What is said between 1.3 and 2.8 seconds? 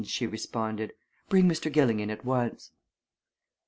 Mr. Gilling in at once."